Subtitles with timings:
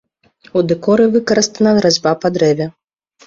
[0.59, 2.65] У дэкоры выкарыстана разьба па дрэве.